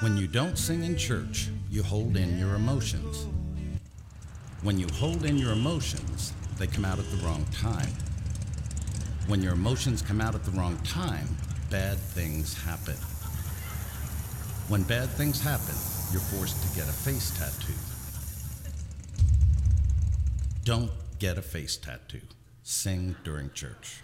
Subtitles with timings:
[0.00, 3.26] When you don't sing in church, you hold in your emotions.
[4.62, 7.90] When you hold in your emotions, they come out at the wrong time.
[9.26, 11.28] When your emotions come out at the wrong time,
[11.68, 12.96] bad things happen.
[14.68, 15.74] When bad things happen,
[16.12, 17.74] you're forced to get a face tattoo.
[20.64, 22.22] Don't get a face tattoo.
[22.62, 24.00] Sing during church.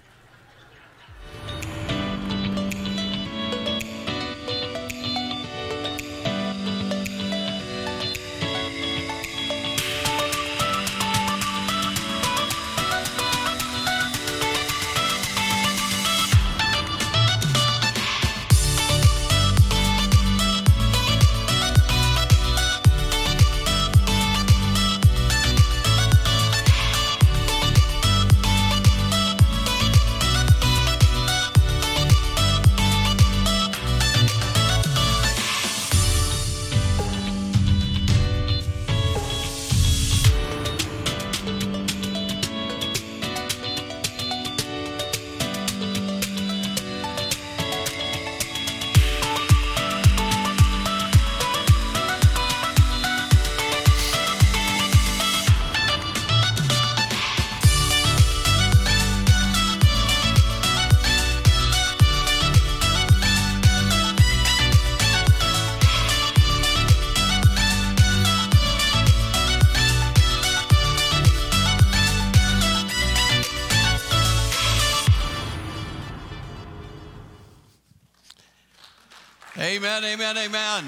[79.76, 80.84] Amen, amen, amen.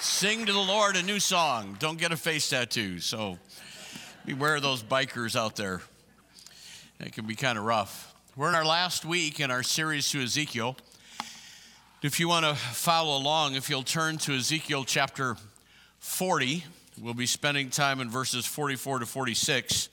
[0.00, 1.76] Sing to the Lord a new song.
[1.78, 2.98] Don't get a face tattoo.
[2.98, 3.38] So
[4.24, 5.82] beware of those bikers out there.
[6.98, 8.14] It can be kind of rough.
[8.36, 10.78] We're in our last week in our series to Ezekiel.
[12.00, 15.36] If you want to follow along, if you'll turn to Ezekiel chapter
[15.98, 16.64] 40,
[17.02, 19.90] we'll be spending time in verses 44 to 46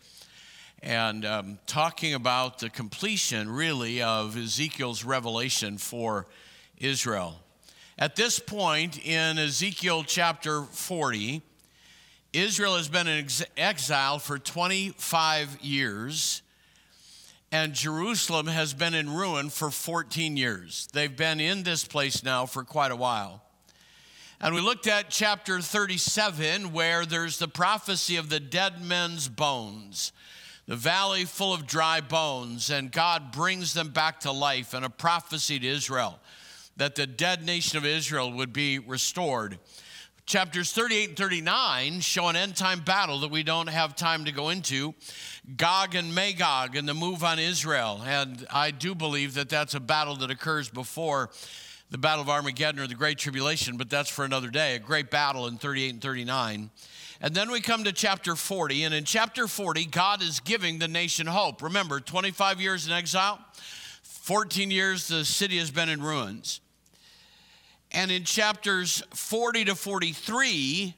[0.82, 6.26] and um, talking about the completion, really, of Ezekiel's revelation for
[6.78, 7.42] Israel.
[8.00, 11.42] At this point in Ezekiel chapter 40,
[12.32, 13.28] Israel has been in
[13.58, 16.42] exile for 25 years,
[17.52, 20.88] and Jerusalem has been in ruin for 14 years.
[20.94, 23.44] They've been in this place now for quite a while.
[24.40, 30.14] And we looked at chapter 37, where there's the prophecy of the dead men's bones,
[30.68, 34.90] the valley full of dry bones, and God brings them back to life, and a
[34.90, 36.18] prophecy to Israel
[36.80, 39.60] that the dead nation of Israel would be restored.
[40.26, 44.32] Chapters 38 and 39 show an end time battle that we don't have time to
[44.32, 44.94] go into
[45.58, 48.02] Gog and Magog and the move on Israel.
[48.06, 51.30] And I do believe that that's a battle that occurs before
[51.90, 54.76] the Battle of Armageddon or the Great Tribulation, but that's for another day.
[54.76, 56.70] A great battle in 38 and 39.
[57.22, 58.84] And then we come to chapter 40.
[58.84, 61.62] And in chapter 40, God is giving the nation hope.
[61.62, 63.40] Remember, 25 years in exile,
[64.04, 66.62] 14 years the city has been in ruins.
[67.92, 70.94] And in chapters 40 to 43,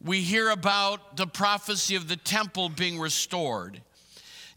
[0.00, 3.82] we hear about the prophecy of the temple being restored.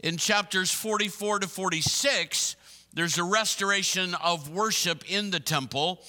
[0.01, 2.55] In chapters 44 to 46,
[2.93, 6.03] there's a restoration of worship in the temple.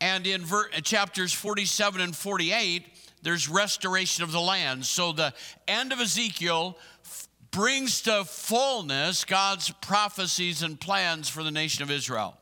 [0.00, 2.86] And in ver- chapters 47 and 48,
[3.22, 4.84] there's restoration of the land.
[4.84, 5.32] So the
[5.68, 11.90] end of Ezekiel f- brings to fullness God's prophecies and plans for the nation of
[11.90, 12.36] Israel.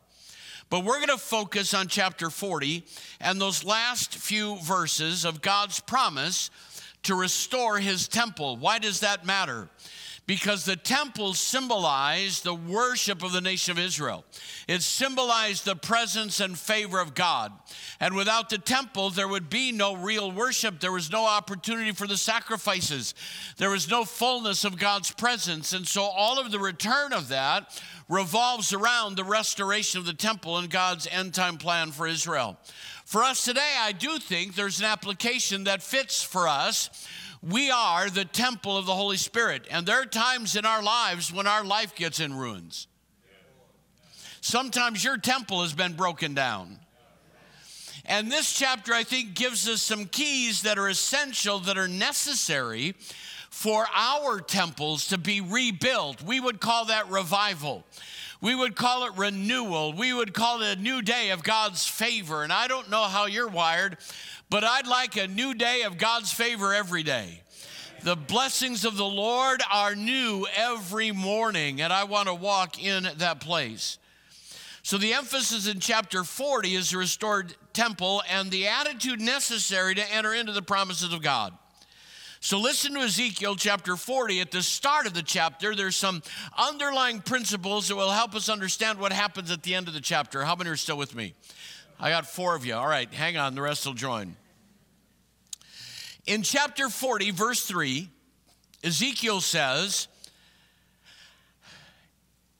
[0.71, 2.85] But we're going to focus on chapter 40
[3.21, 6.49] and those last few verses of God's promise
[7.03, 8.57] to restore his temple.
[8.57, 9.69] Why does that matter?
[10.31, 14.25] Because the temple symbolized the worship of the nation of Israel.
[14.69, 17.51] It symbolized the presence and favor of God.
[17.99, 20.79] And without the temple, there would be no real worship.
[20.79, 23.13] There was no opportunity for the sacrifices.
[23.57, 25.73] There was no fullness of God's presence.
[25.73, 30.59] And so all of the return of that revolves around the restoration of the temple
[30.59, 32.57] and God's end time plan for Israel.
[33.05, 36.89] For us today, I do think there's an application that fits for us
[37.43, 39.67] we are the temple of the Holy Spirit.
[39.71, 42.87] And there are times in our lives when our life gets in ruins.
[44.41, 46.79] Sometimes your temple has been broken down.
[48.07, 52.95] And this chapter, I think, gives us some keys that are essential, that are necessary
[53.51, 56.23] for our temples to be rebuilt.
[56.23, 57.85] We would call that revival.
[58.41, 59.93] We would call it renewal.
[59.93, 62.43] We would call it a new day of God's favor.
[62.43, 63.99] And I don't know how you're wired,
[64.51, 67.41] but I'd like a new day of God's favor every day.
[68.03, 73.07] The blessings of the Lord are new every morning, and I want to walk in
[73.19, 73.99] that place.
[74.83, 80.15] So the emphasis in chapter 40 is the restored temple and the attitude necessary to
[80.15, 81.53] enter into the promises of God.
[82.41, 84.41] So listen to Ezekiel chapter 40.
[84.41, 86.23] At the start of the chapter, there's some
[86.57, 90.43] underlying principles that will help us understand what happens at the end of the chapter.
[90.43, 91.35] How many are still with me?
[91.99, 92.75] I got four of you.
[92.75, 94.37] All right, hang on, the rest will join.
[96.27, 98.09] In chapter 40, verse 3,
[98.85, 100.09] Ezekiel says,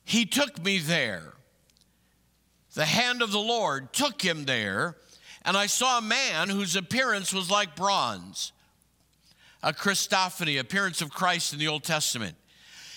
[0.03, 1.33] He took me there.
[2.73, 4.95] The hand of the Lord took him there,
[5.43, 8.53] and I saw a man whose appearance was like bronze
[9.63, 12.35] a Christophany, appearance of Christ in the Old Testament.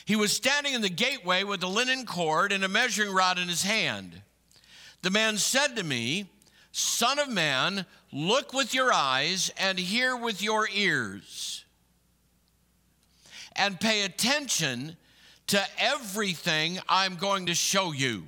[0.07, 3.49] He was standing in the gateway with a linen cord and a measuring rod in
[3.49, 4.23] his hand.
[5.03, 6.27] The man said to me,
[6.73, 11.65] Son of man, look with your eyes and hear with your ears,
[13.57, 14.97] and pay attention
[15.49, 18.25] to everything I'm going to show you.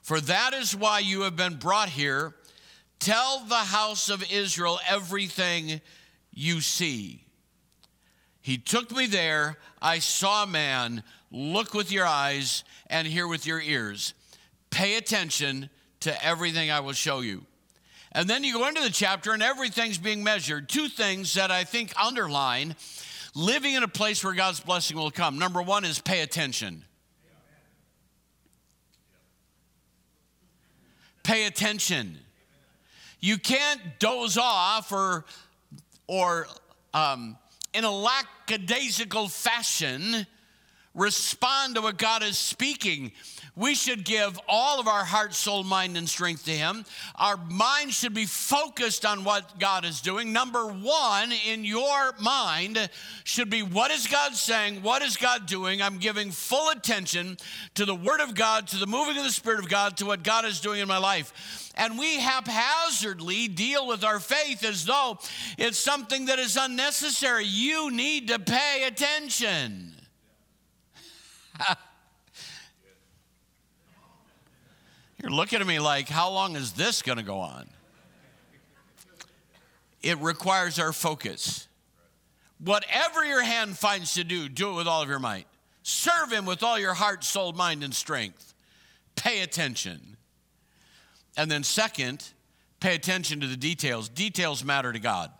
[0.00, 2.34] For that is why you have been brought here.
[2.98, 5.80] Tell the house of Israel everything
[6.32, 7.24] you see.
[8.40, 9.58] He took me there.
[9.80, 11.02] I saw a man.
[11.30, 14.14] Look with your eyes and hear with your ears.
[14.70, 15.68] Pay attention
[16.00, 17.44] to everything I will show you.
[18.12, 20.68] And then you go into the chapter and everything's being measured.
[20.68, 22.74] Two things that I think underline
[23.34, 25.38] living in a place where God's blessing will come.
[25.38, 26.84] Number one is pay attention.
[31.22, 32.18] Pay attention.
[33.20, 35.24] You can't doze off or
[36.08, 36.48] or
[36.92, 37.36] um,
[37.72, 40.26] in a lackadaisical fashion
[40.94, 43.12] respond to what God is speaking.
[43.56, 46.84] We should give all of our heart, soul, mind, and strength to Him.
[47.16, 50.32] Our mind should be focused on what God is doing.
[50.32, 52.90] Number one in your mind
[53.24, 54.82] should be what is God saying?
[54.82, 55.82] What is God doing?
[55.82, 57.38] I'm giving full attention
[57.74, 60.22] to the Word of God, to the moving of the Spirit of God, to what
[60.22, 61.72] God is doing in my life.
[61.74, 65.18] And we haphazardly deal with our faith as though
[65.58, 67.44] it's something that is unnecessary.
[67.44, 69.94] You need to pay attention.
[75.22, 77.68] You're looking at me like, how long is this going to go on?
[80.02, 81.68] It requires our focus.
[82.58, 85.46] Whatever your hand finds to do, do it with all of your might.
[85.82, 88.54] Serve Him with all your heart, soul, mind, and strength.
[89.16, 90.16] Pay attention.
[91.36, 92.32] And then, second,
[92.80, 94.08] pay attention to the details.
[94.08, 95.30] Details matter to God.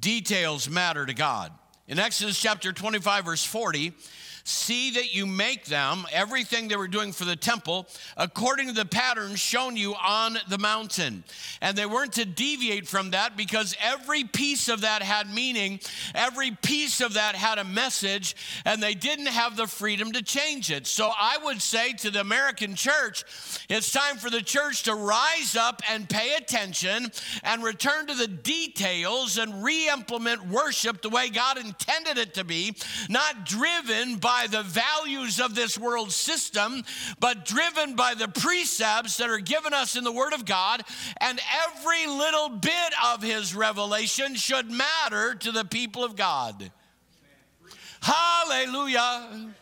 [0.00, 1.52] Details matter to God.
[1.86, 3.92] In Exodus chapter 25, verse 40,
[4.46, 7.88] See that you make them, everything they were doing for the temple,
[8.18, 11.24] according to the pattern shown you on the mountain.
[11.62, 15.80] And they weren't to deviate from that because every piece of that had meaning,
[16.14, 18.36] every piece of that had a message,
[18.66, 20.86] and they didn't have the freedom to change it.
[20.86, 23.24] So I would say to the American church,
[23.70, 27.10] it's time for the church to rise up and pay attention
[27.44, 31.73] and return to the details and re implement worship the way God intended
[32.18, 32.74] it to be,
[33.08, 36.82] not driven by the values of this world system,
[37.20, 40.82] but driven by the precepts that are given us in the Word of God.
[41.20, 46.70] And every little bit of His revelation should matter to the people of God.
[48.00, 49.54] Hallelujah.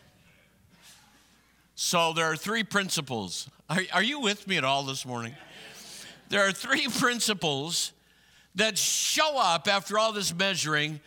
[1.74, 3.48] So there are three principles.
[3.68, 5.34] Are, are you with me at all this morning?
[6.28, 7.92] There are three principles
[8.54, 11.00] that show up after all this measuring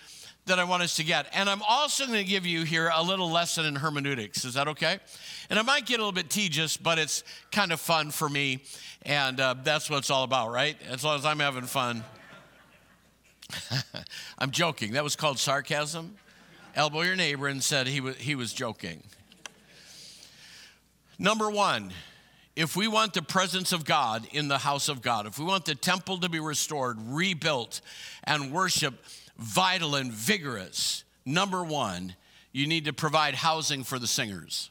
[0.46, 1.26] that I want us to get.
[1.34, 4.46] And I'm also going to give you here a little lesson in hermeneutics.
[4.46, 5.00] Is that okay?
[5.50, 8.62] And it might get a little bit tedious, but it's kind of fun for me.
[9.04, 10.78] And uh, that's what it's all about, right?
[10.90, 12.04] As long as I'm having fun.
[14.38, 14.94] I'm joking.
[14.94, 16.16] That was called sarcasm.
[16.76, 19.02] Elbow your neighbor and said he was, he was joking.
[21.18, 21.92] Number one,
[22.56, 25.66] if we want the presence of God in the house of God, if we want
[25.66, 27.82] the temple to be restored, rebuilt,
[28.26, 28.94] and worship
[29.38, 32.16] vital and vigorous, number one,
[32.52, 34.70] you need to provide housing for the singers.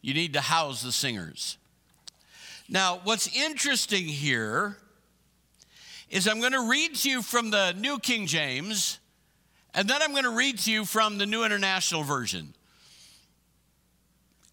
[0.00, 1.58] You need to house the singers.
[2.68, 4.76] Now, what's interesting here
[6.10, 8.98] is I'm going to read to you from the New King James,
[9.74, 12.54] and then I'm going to read to you from the New International Version.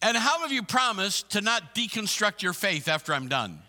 [0.02, 3.60] And how have you promised to not deconstruct your faith after I'm done?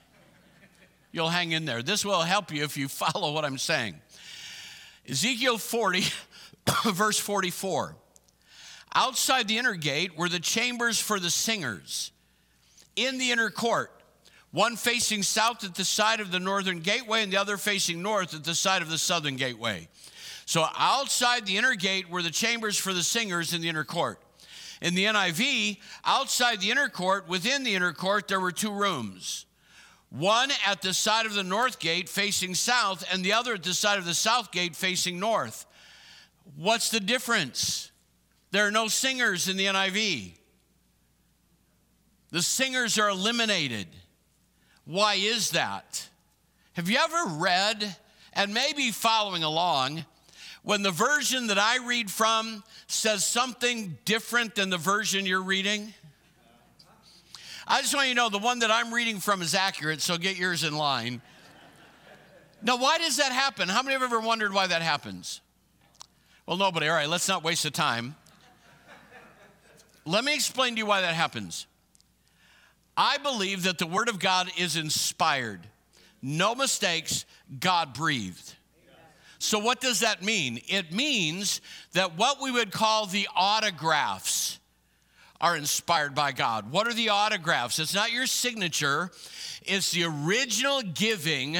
[1.12, 1.82] You'll hang in there.
[1.82, 3.94] This will help you if you follow what I'm saying.
[5.08, 6.04] Ezekiel 40,
[6.86, 7.96] verse 44.
[8.94, 12.10] Outside the inner gate were the chambers for the singers.
[12.96, 13.90] In the inner court,
[14.52, 18.34] one facing south at the side of the northern gateway, and the other facing north
[18.34, 19.88] at the side of the southern gateway.
[20.46, 24.20] So outside the inner gate were the chambers for the singers in the inner court.
[24.80, 29.45] In the NIV, outside the inner court, within the inner court, there were two rooms.
[30.10, 33.74] One at the side of the north gate facing south, and the other at the
[33.74, 35.66] side of the south gate facing north.
[36.56, 37.90] What's the difference?
[38.52, 40.32] There are no singers in the NIV.
[42.30, 43.88] The singers are eliminated.
[44.84, 46.08] Why is that?
[46.74, 47.96] Have you ever read
[48.32, 50.04] and maybe following along
[50.62, 55.92] when the version that I read from says something different than the version you're reading?
[57.66, 60.16] I just want you to know the one that I'm reading from is accurate, so
[60.16, 61.20] get yours in line.
[62.62, 63.68] Now, why does that happen?
[63.68, 65.40] How many have ever wondered why that happens?
[66.46, 66.88] Well, nobody.
[66.88, 68.14] All right, let's not waste the time.
[70.04, 71.66] Let me explain to you why that happens.
[72.96, 75.66] I believe that the Word of God is inspired,
[76.22, 77.26] no mistakes,
[77.58, 78.54] God breathed.
[79.38, 80.60] So, what does that mean?
[80.68, 81.60] It means
[81.92, 84.60] that what we would call the autographs
[85.40, 86.70] are inspired by God.
[86.70, 87.78] What are the autographs?
[87.78, 89.10] It's not your signature,
[89.64, 91.56] it's the original giving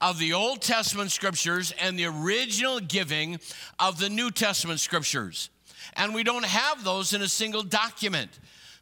[0.00, 3.38] of the Old Testament scriptures and the original giving
[3.78, 5.50] of the New Testament scriptures.
[5.94, 8.30] And we don't have those in a single document.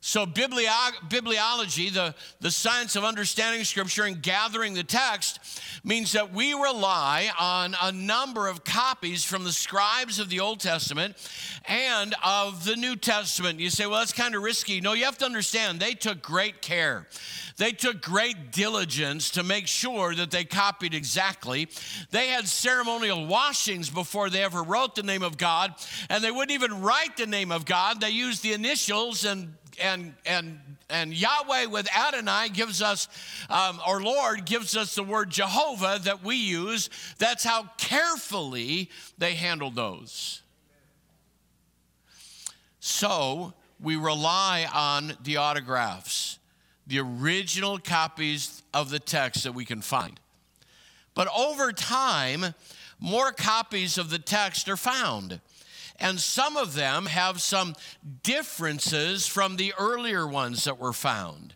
[0.06, 5.40] So, bibliology, the, the science of understanding scripture and gathering the text,
[5.82, 10.60] means that we rely on a number of copies from the scribes of the Old
[10.60, 11.16] Testament
[11.64, 13.60] and of the New Testament.
[13.60, 14.82] You say, well, that's kind of risky.
[14.82, 17.08] No, you have to understand, they took great care.
[17.56, 21.68] They took great diligence to make sure that they copied exactly.
[22.10, 25.72] They had ceremonial washings before they ever wrote the name of God,
[26.10, 28.02] and they wouldn't even write the name of God.
[28.02, 30.58] They used the initials and and and
[30.90, 33.08] and Yahweh with Adonai gives us,
[33.50, 36.90] um, or Lord gives us the word Jehovah that we use.
[37.18, 40.42] That's how carefully they handled those.
[42.80, 46.38] So we rely on the autographs,
[46.86, 50.20] the original copies of the text that we can find.
[51.14, 52.54] But over time,
[53.00, 55.40] more copies of the text are found.
[56.00, 57.74] And some of them have some
[58.22, 61.54] differences from the earlier ones that were found.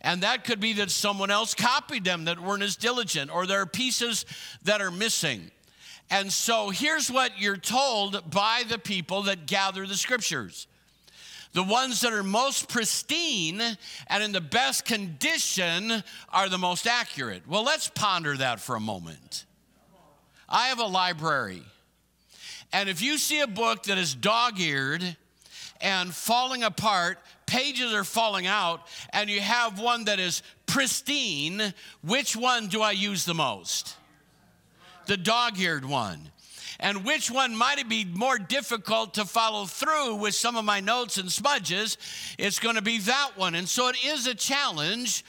[0.00, 3.60] And that could be that someone else copied them that weren't as diligent, or there
[3.60, 4.24] are pieces
[4.64, 5.50] that are missing.
[6.10, 10.66] And so here's what you're told by the people that gather the scriptures.
[11.52, 13.60] The ones that are most pristine
[14.06, 17.46] and in the best condition are the most accurate.
[17.46, 19.44] Well, let's ponder that for a moment.
[20.48, 21.62] I have a library.
[22.72, 25.16] And if you see a book that is dog eared
[25.80, 32.34] and falling apart, pages are falling out, and you have one that is pristine, which
[32.34, 33.96] one do I use the most?
[35.06, 36.30] The dog eared one.
[36.80, 41.16] And which one might be more difficult to follow through with some of my notes
[41.16, 41.96] and smudges?
[42.38, 43.54] It's going to be that one.
[43.54, 45.24] And so it is a challenge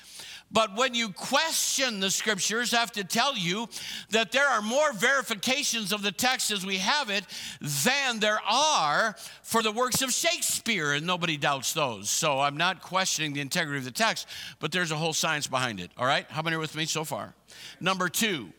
[0.53, 3.67] but when you question the scriptures, I have to tell you
[4.11, 7.25] that there are more verifications of the text as we have it
[7.59, 12.09] than there are for the works of Shakespeare, and nobody doubts those.
[12.09, 14.27] So I'm not questioning the integrity of the text,
[14.59, 15.89] but there's a whole science behind it.
[15.97, 16.29] All right?
[16.29, 17.33] How many are with me so far?
[17.79, 18.49] Number two,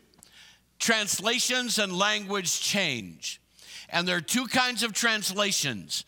[0.81, 3.41] translations and language change.
[3.89, 6.05] And there are two kinds of translations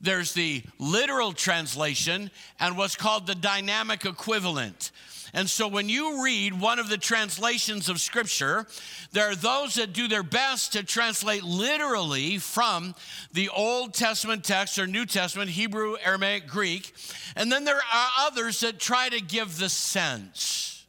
[0.00, 4.90] there's the literal translation and what's called the dynamic equivalent.
[5.36, 8.66] And so when you read one of the translations of Scripture,
[9.12, 12.94] there are those that do their best to translate literally from
[13.34, 16.94] the Old Testament text or New Testament, Hebrew, Aramaic, Greek.
[17.36, 20.86] And then there are others that try to give the sense.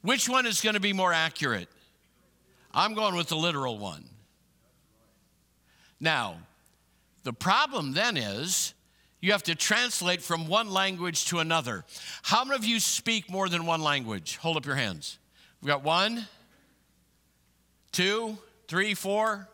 [0.00, 1.68] Which one is going to be more accurate?
[2.72, 4.04] I'm going with the literal one.
[6.00, 6.36] Now,
[7.24, 8.72] the problem then is
[9.22, 11.84] you have to translate from one language to another.
[12.22, 14.36] How many of you speak more than one language?
[14.38, 15.16] Hold up your hands.
[15.62, 16.26] We got one,
[17.92, 18.36] two,
[18.66, 19.48] three, four.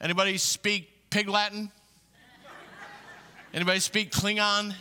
[0.00, 1.70] Anybody speak Pig Latin?
[3.54, 4.74] Anybody speak Klingon?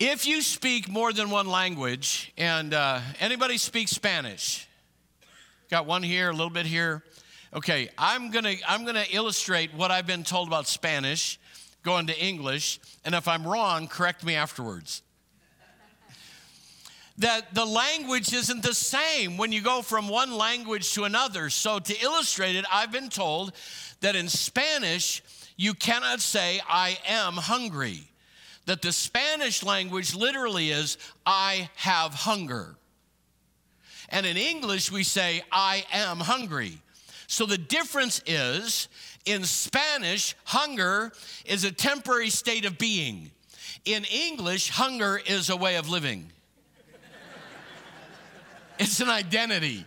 [0.00, 4.66] If you speak more than one language, and uh, anybody speak Spanish?
[5.70, 7.04] Got one here, a little bit here.
[7.56, 11.40] Okay, I'm gonna, I'm gonna illustrate what I've been told about Spanish,
[11.82, 15.02] going to English, and if I'm wrong, correct me afterwards.
[17.16, 21.48] that the language isn't the same when you go from one language to another.
[21.48, 23.52] So, to illustrate it, I've been told
[24.00, 25.22] that in Spanish,
[25.56, 28.00] you cannot say, I am hungry.
[28.66, 32.76] That the Spanish language literally is, I have hunger.
[34.10, 36.82] And in English, we say, I am hungry.
[37.26, 38.88] So the difference is
[39.24, 41.12] In Spanish, hunger
[41.44, 43.30] is a temporary state of being.
[43.84, 46.30] In English, hunger is a way of living.
[48.78, 49.86] It's an identity.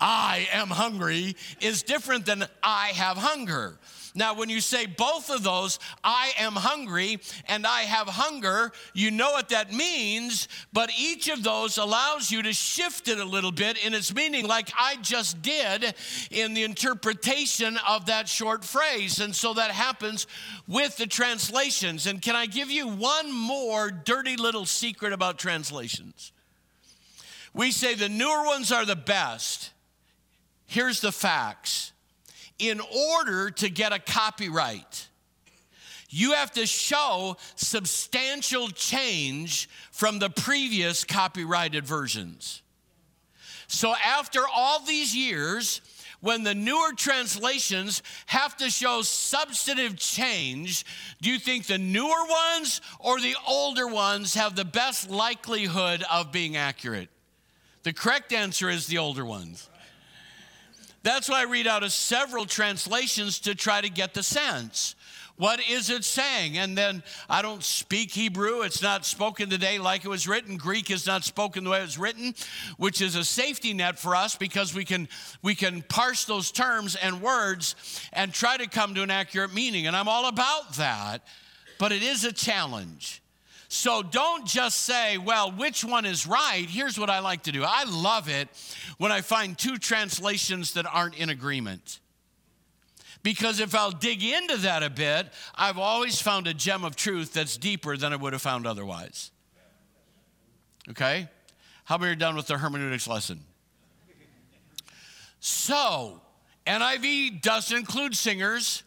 [0.00, 3.78] I am hungry is different than I have hunger.
[4.16, 7.18] Now, when you say both of those, I am hungry
[7.48, 12.42] and I have hunger, you know what that means, but each of those allows you
[12.42, 15.94] to shift it a little bit in its meaning, like I just did
[16.30, 19.18] in the interpretation of that short phrase.
[19.18, 20.28] And so that happens
[20.68, 22.06] with the translations.
[22.06, 26.30] And can I give you one more dirty little secret about translations?
[27.52, 29.72] We say the newer ones are the best.
[30.66, 31.93] Here's the facts
[32.58, 35.08] in order to get a copyright,
[36.08, 42.62] you have to show substantial change from the previous copyrighted versions.
[43.66, 45.80] So, after all these years,
[46.20, 50.86] when the newer translations have to show substantive change,
[51.20, 56.32] do you think the newer ones or the older ones have the best likelihood of
[56.32, 57.10] being accurate?
[57.82, 59.68] The correct answer is the older ones.
[61.04, 64.96] That's why I read out of several translations to try to get the sense.
[65.36, 66.56] What is it saying?
[66.56, 68.62] And then I don't speak Hebrew.
[68.62, 70.56] It's not spoken today like it was written.
[70.56, 72.34] Greek is not spoken the way it was written,
[72.78, 75.08] which is a safety net for us because we can
[75.42, 77.74] we can parse those terms and words
[78.12, 79.86] and try to come to an accurate meaning.
[79.86, 81.26] And I'm all about that,
[81.78, 83.20] but it is a challenge.
[83.74, 86.64] So don't just say, well, which one is right?
[86.68, 88.48] Here's what I like to do I love it
[88.98, 91.98] when I find two translations that aren't in agreement.
[93.24, 95.26] Because if I'll dig into that a bit,
[95.56, 99.32] I've always found a gem of truth that's deeper than I would have found otherwise.
[100.90, 101.28] Okay?
[101.82, 103.40] How many are done with the hermeneutics lesson?
[105.40, 106.20] So,
[106.64, 108.84] NIV doesn't include singers.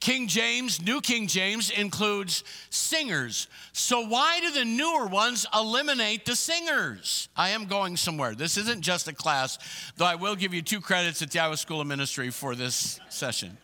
[0.00, 3.48] King James, New King James includes singers.
[3.72, 7.28] So, why do the newer ones eliminate the singers?
[7.34, 8.34] I am going somewhere.
[8.34, 9.58] This isn't just a class,
[9.96, 13.00] though I will give you two credits at the Iowa School of Ministry for this
[13.08, 13.56] session.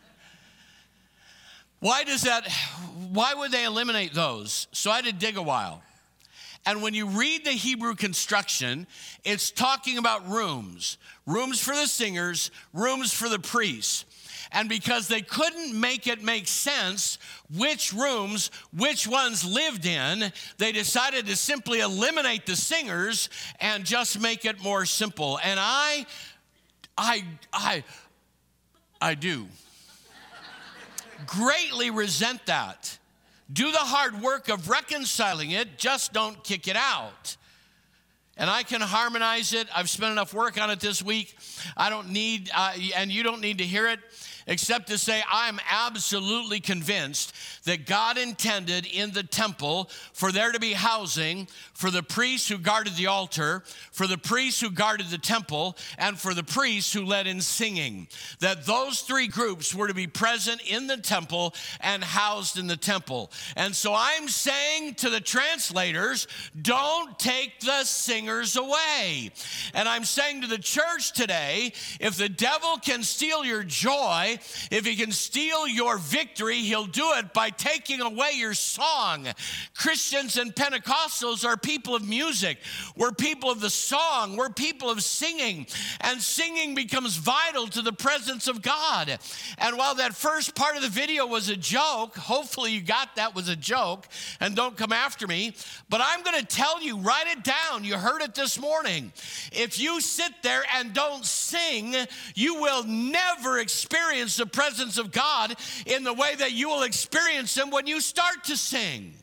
[1.79, 2.51] Why does that,
[3.11, 4.67] why would they eliminate those?
[4.71, 5.83] So, I had to dig a while.
[6.65, 8.87] And when you read the Hebrew construction,
[9.23, 14.05] it's talking about rooms rooms for the singers, rooms for the priests.
[14.53, 17.17] And because they couldn't make it make sense
[17.55, 24.19] which rooms, which ones lived in, they decided to simply eliminate the singers and just
[24.19, 25.39] make it more simple.
[25.43, 26.05] And I,
[26.97, 27.83] I, I,
[29.01, 29.47] I do
[31.25, 32.97] greatly resent that.
[33.51, 37.37] Do the hard work of reconciling it, just don't kick it out.
[38.35, 39.67] And I can harmonize it.
[39.75, 41.37] I've spent enough work on it this week.
[41.77, 43.99] I don't need, uh, and you don't need to hear it
[44.47, 47.33] except to say, I'm absolutely convinced
[47.65, 52.57] that God intended in the temple for there to be housing for the priests who
[52.57, 57.05] guarded the altar, for the priests who guarded the temple, and for the priests who
[57.05, 58.07] led in singing.
[58.39, 62.77] That those three groups were to be present in the temple and housed in the
[62.77, 63.31] temple.
[63.55, 66.27] And so I'm saying to the translators,
[66.61, 69.31] don't take the singers away.
[69.73, 74.32] And I'm saying to the church today, if the devil can steal your joy,
[74.71, 79.27] if he can steal your victory, he'll do it by taking away your song.
[79.75, 82.57] Christians and Pentecostals are people of music.
[82.95, 84.37] We're people of the song.
[84.37, 85.67] We're people of singing.
[86.01, 89.17] And singing becomes vital to the presence of God.
[89.57, 93.35] And while that first part of the video was a joke, hopefully you got that
[93.35, 94.07] was a joke
[94.39, 95.53] and don't come after me.
[95.89, 97.83] But I'm going to tell you, write it down.
[97.83, 99.11] You heard it this morning.
[99.51, 101.95] If you sit there and don't sing,
[102.35, 105.55] you will never experience experience the presence of God
[105.85, 109.13] in the way that you will experience Him when you start to sing.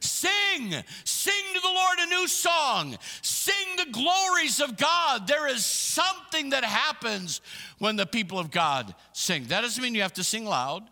[0.00, 5.28] Sing, sing to the Lord a new song, sing the glories of God.
[5.28, 7.40] There is something that happens
[7.78, 9.44] when the people of God sing.
[9.44, 10.82] That doesn't mean you have to sing loud.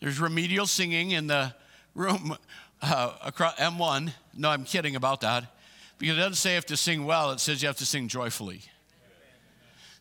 [0.00, 1.54] There's remedial singing in the
[1.94, 2.36] room
[2.82, 4.12] uh, across M1.
[4.36, 5.57] No, I'm kidding about that.
[5.98, 8.08] Because it doesn't say you have to sing well, it says you have to sing
[8.08, 8.62] joyfully.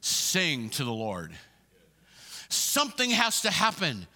[0.02, 1.32] Sing to the Lord.
[2.50, 4.08] Something has to happen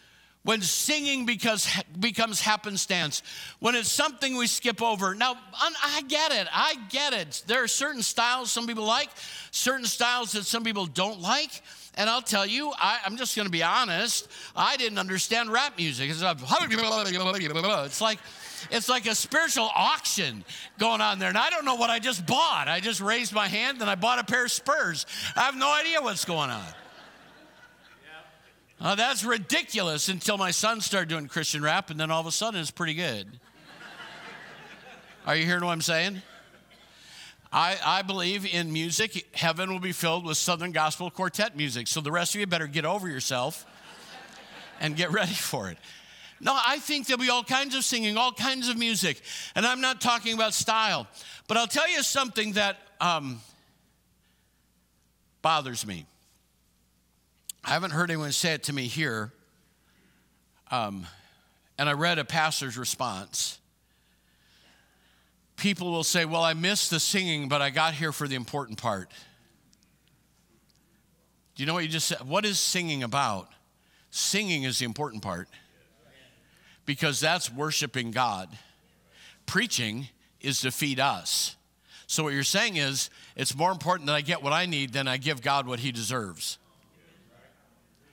[0.44, 1.68] when singing because,
[2.00, 3.22] becomes happenstance,
[3.60, 5.14] when it's something we skip over.
[5.14, 6.48] Now, I get it.
[6.52, 7.44] I get it.
[7.46, 9.10] There are certain styles some people like,
[9.52, 11.62] certain styles that some people don't like.
[11.96, 14.30] And I'll tell you, I, am just going to be honest.
[14.56, 16.10] I didn't understand rap music.
[16.10, 16.22] It's
[18.02, 18.20] like,
[18.70, 20.44] it's like a spiritual auction
[20.78, 21.30] going on there.
[21.30, 22.68] And I don't know what I just bought.
[22.68, 25.06] I just raised my hand and I bought a pair of spurs.
[25.36, 26.66] I have no idea what's going on.
[28.80, 32.32] Uh, that's ridiculous until my son started doing Christian rap, and then all of a
[32.32, 33.28] sudden it's pretty good.
[35.28, 36.24] Are you hearing what I'm saying?
[37.54, 41.88] I, I believe in music, heaven will be filled with Southern Gospel Quartet music.
[41.88, 43.68] So the rest of you better get over yourself
[44.80, 45.78] and get ready for it.
[46.42, 49.22] No, I think there'll be all kinds of singing, all kinds of music.
[49.54, 51.08] And I'm not talking about style.
[51.48, 53.42] But I'll tell you something that um,
[55.44, 56.06] bothers me.
[57.64, 59.32] I haven't heard anyone say it to me here.
[60.72, 61.06] Um,
[61.78, 63.60] and I read a pastor's response.
[65.58, 68.82] People will say, Well, I missed the singing, but I got here for the important
[68.82, 69.12] part.
[71.54, 72.28] Do you know what you just said?
[72.28, 73.48] What is singing about?
[74.10, 75.48] Singing is the important part
[76.92, 78.50] because that's worshiping God.
[79.46, 80.10] Preaching
[80.42, 81.56] is to feed us.
[82.06, 85.08] So, what you're saying is, it's more important that I get what I need than
[85.08, 86.58] I give God what He deserves.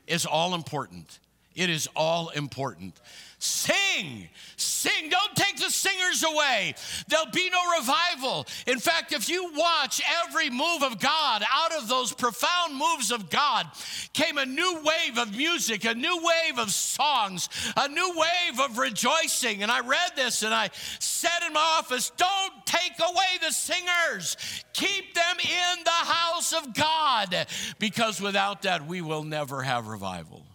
[0.06, 1.18] It's all important.
[1.58, 3.00] It is all important.
[3.40, 5.10] Sing, sing.
[5.10, 6.74] Don't take the singers away.
[7.08, 8.46] There'll be no revival.
[8.68, 13.28] In fact, if you watch every move of God, out of those profound moves of
[13.28, 13.66] God
[14.12, 18.78] came a new wave of music, a new wave of songs, a new wave of
[18.78, 19.64] rejoicing.
[19.64, 24.36] And I read this and I said in my office, Don't take away the singers,
[24.72, 27.46] keep them in the house of God,
[27.78, 30.47] because without that, we will never have revival.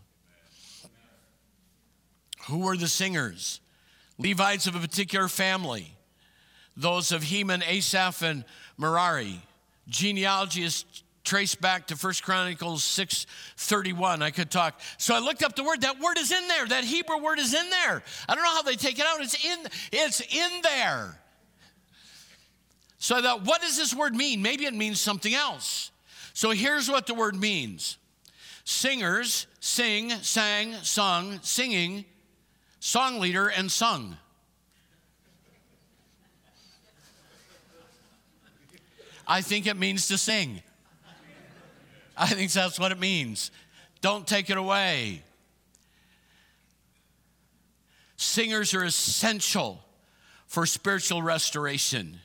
[2.48, 3.60] Who were the singers?
[4.18, 5.96] Levites of a particular family,
[6.78, 8.46] those of Heman, Asaph, and
[8.78, 9.42] Merari.
[9.88, 10.86] Genealogy is
[11.24, 14.22] traced back to 1 Chronicles 6:31.
[14.22, 14.80] I could talk.
[14.98, 15.82] So I looked up the word.
[15.82, 16.68] That word is in there.
[16.68, 18.04] That Hebrew word is in there.
[18.28, 19.22] I don't know how they take it out.
[19.22, 21.20] It's in, it's in there.
[23.00, 24.42] So I thought, what does this word mean?
[24.42, 25.92] Maybe it means something else.
[26.34, 27.98] So here's what the word means.
[28.64, 32.06] Singers sing, sang, sung, singing
[32.84, 34.17] song leader, and sung.
[39.26, 40.62] I think it means to sing.
[42.17, 43.52] I think that's what it means.
[44.02, 45.24] Don't take it away.
[48.17, 49.80] Singers are essential
[50.46, 52.19] for spiritual restoration.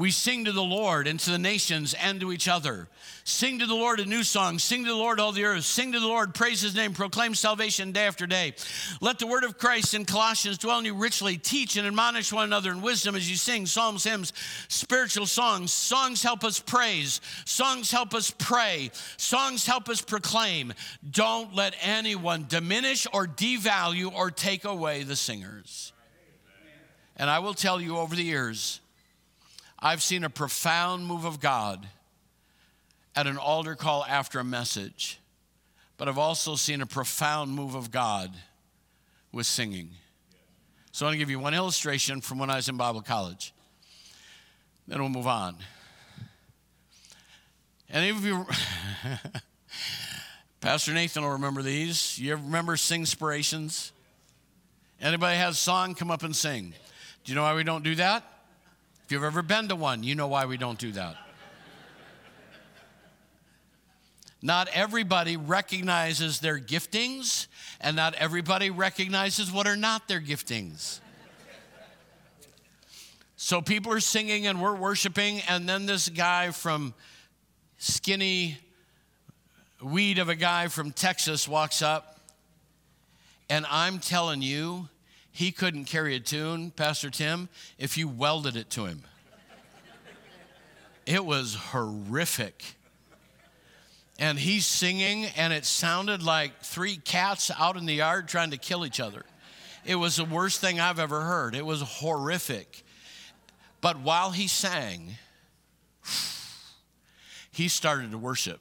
[0.00, 2.88] We sing to the Lord and to the nations and to each other.
[3.24, 4.58] Sing to the Lord a new song.
[4.58, 5.64] Sing to the Lord all the earth.
[5.64, 8.54] Sing to the Lord, praise his name, proclaim salvation day after day.
[9.02, 11.36] Let the word of Christ in Colossians dwell in you richly.
[11.36, 14.32] Teach and admonish one another in wisdom as you sing psalms, hymns,
[14.68, 15.70] spiritual songs.
[15.70, 17.20] Songs help us praise.
[17.44, 18.90] Songs help us pray.
[19.18, 20.72] Songs help us proclaim.
[21.10, 25.92] Don't let anyone diminish or devalue or take away the singers.
[27.18, 28.80] And I will tell you over the years,
[29.82, 31.88] I've seen a profound move of God
[33.16, 35.18] at an altar call after a message,
[35.96, 38.34] but I've also seen a profound move of God
[39.32, 39.90] with singing.
[40.92, 43.54] So I want to give you one illustration from when I was in Bible college.
[44.86, 45.56] Then we'll move on.
[47.92, 48.46] Any of you,
[50.60, 52.18] Pastor Nathan will remember these.
[52.18, 53.92] You ever remember Sing Inspirations?
[55.00, 56.74] Anybody has a song, come up and sing.
[57.24, 58.24] Do you know why we don't do that?
[59.10, 61.16] If you've ever been to one, you know why we don't do that.
[64.40, 67.48] Not everybody recognizes their giftings,
[67.80, 71.00] and not everybody recognizes what are not their giftings.
[73.34, 76.94] So people are singing and we're worshiping, and then this guy from
[77.78, 78.58] skinny
[79.82, 82.20] weed of a guy from Texas walks up,
[83.48, 84.88] and I'm telling you,
[85.32, 89.02] he couldn't carry a tune, Pastor Tim, if you welded it to him.
[91.06, 92.76] It was horrific.
[94.18, 98.58] And he's singing, and it sounded like three cats out in the yard trying to
[98.58, 99.24] kill each other.
[99.84, 101.54] It was the worst thing I've ever heard.
[101.54, 102.84] It was horrific.
[103.80, 105.16] But while he sang,
[107.50, 108.60] he started to worship,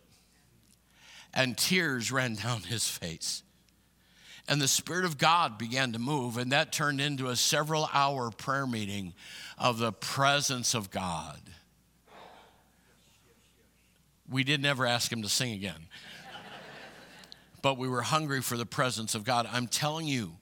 [1.33, 3.43] and tears ran down his face
[4.49, 8.31] and the Spirit of God began to move, and that turned into a several hour
[8.31, 9.13] prayer meeting
[9.59, 11.39] of the presence of God.
[14.27, 15.87] We did never ask him to sing again,
[17.61, 19.47] but we were hungry for the presence of God.
[19.51, 20.33] I'm telling you,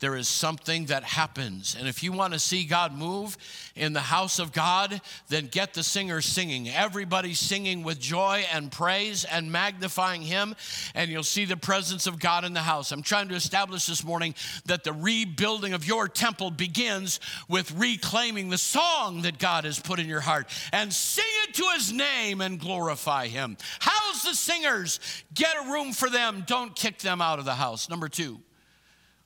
[0.00, 1.76] there is something that happens.
[1.78, 3.36] And if you want to see God move
[3.76, 6.68] in the house of God, then get the singers singing.
[6.68, 10.56] Everybody singing with joy and praise and magnifying Him,
[10.94, 12.92] and you'll see the presence of God in the house.
[12.92, 14.34] I'm trying to establish this morning
[14.64, 20.00] that the rebuilding of your temple begins with reclaiming the song that God has put
[20.00, 23.58] in your heart and sing it to His name and glorify Him.
[23.80, 24.98] How's the singers?
[25.34, 27.90] Get a room for them, don't kick them out of the house.
[27.90, 28.40] Number two,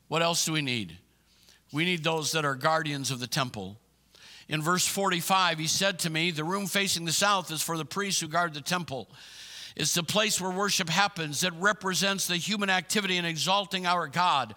[0.09, 0.99] what else do we need?
[1.73, 3.79] We need those that are guardians of the temple.
[4.49, 7.85] In verse 45, he said to me, The room facing the south is for the
[7.85, 9.09] priests who guard the temple.
[9.77, 14.55] It's the place where worship happens that represents the human activity in exalting our God.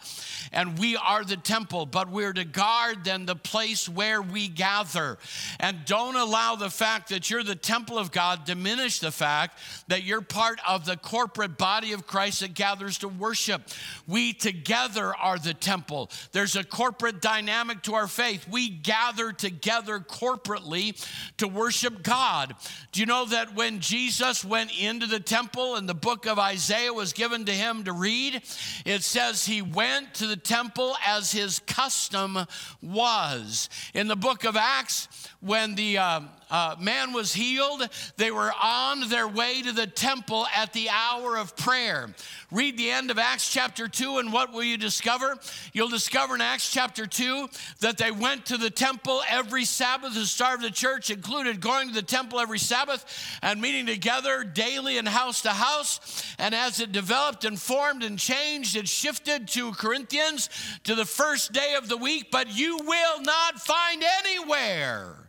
[0.52, 5.18] And we are the temple, but we're to guard then the place where we gather.
[5.60, 10.04] And don't allow the fact that you're the temple of God diminish the fact that
[10.04, 13.64] you're part of the corporate body of Christ that gathers to worship.
[14.08, 16.12] We together are the temple.
[16.32, 18.48] There's a corporate dynamic to our faith.
[18.48, 21.04] We gather together corporately
[21.38, 22.54] to worship God.
[22.92, 24.78] Do you know that when Jesus went
[25.08, 28.42] into the temple and the book of Isaiah was given to him to read,
[28.86, 32.40] it says he went to the temple as his custom
[32.82, 33.70] was.
[33.94, 35.08] In the book of Acts,
[35.40, 40.48] when the uh, uh, man was healed, they were on their way to the temple
[40.56, 42.10] at the hour of prayer.
[42.52, 45.38] Read the end of Acts chapter 2, and what will you discover?
[45.74, 47.50] You'll discover in Acts chapter 2
[47.82, 50.14] that they went to the temple every Sabbath.
[50.14, 53.06] The start of the church included going to the temple every Sabbath
[53.42, 56.24] and meeting together daily and house to house.
[56.40, 60.50] And as it developed and formed and changed, it shifted to Corinthians
[60.86, 62.32] to the first day of the week.
[62.32, 65.27] But you will not find anywhere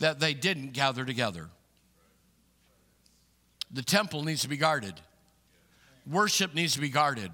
[0.00, 1.48] that they didn't gather together.
[3.70, 5.00] The temple needs to be guarded
[6.10, 7.30] worship needs to be guarded.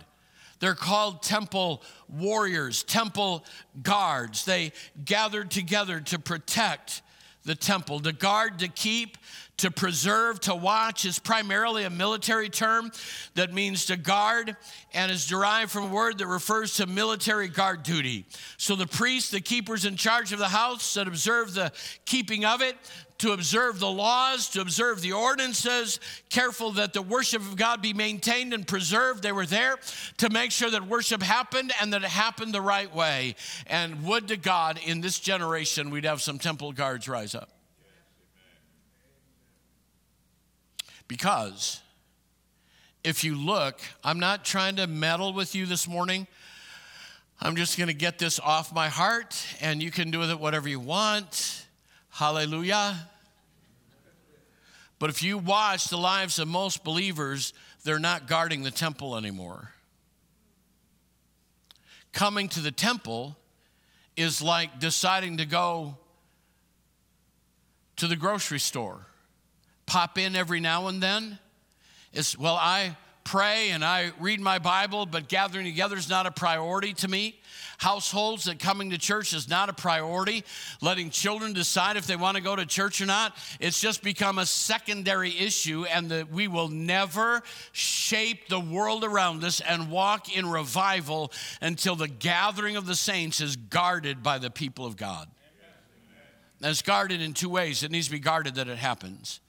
[0.58, 3.44] They're called temple warriors, temple
[3.82, 4.44] guards.
[4.44, 4.72] They
[5.04, 7.02] gathered together to protect
[7.44, 9.18] the temple, to guard, to keep,
[9.58, 12.90] to preserve, to watch is primarily a military term
[13.34, 14.56] that means to guard
[14.92, 18.26] and is derived from a word that refers to military guard duty.
[18.58, 21.72] So the priests, the keepers in charge of the house that observe the
[22.04, 22.76] keeping of it,
[23.18, 27.94] to observe the laws, to observe the ordinances, careful that the worship of God be
[27.94, 29.22] maintained and preserved.
[29.22, 29.76] They were there
[30.18, 33.36] to make sure that worship happened and that it happened the right way.
[33.68, 37.55] And would to God in this generation we'd have some temple guards rise up.
[41.08, 41.80] Because
[43.04, 46.26] if you look, I'm not trying to meddle with you this morning.
[47.40, 50.40] I'm just going to get this off my heart, and you can do with it
[50.40, 51.66] whatever you want.
[52.08, 53.08] Hallelujah.
[54.98, 57.52] But if you watch the lives of most believers,
[57.84, 59.72] they're not guarding the temple anymore.
[62.12, 63.36] Coming to the temple
[64.16, 65.98] is like deciding to go
[67.96, 69.05] to the grocery store,
[69.86, 71.38] pop in every now and then.
[72.12, 76.30] It's, well, I pray and I read my Bible, but gathering together is not a
[76.30, 77.40] priority to me
[77.78, 80.44] households that coming to church is not a priority.
[80.80, 84.38] Letting children decide if they want to go to church or not, it's just become
[84.38, 90.34] a secondary issue, and that we will never shape the world around us and walk
[90.34, 95.28] in revival until the gathering of the saints is guarded by the people of God.
[96.62, 97.82] And it's guarded in two ways.
[97.82, 99.40] It needs to be guarded that it happens.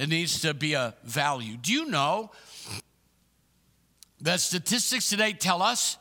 [0.00, 1.58] It needs to be a value.
[1.58, 2.30] Do you know
[4.22, 5.98] that statistics today tell us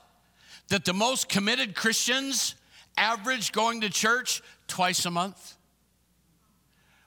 [0.69, 2.55] that the most committed Christians
[2.95, 5.57] average going to church twice a month?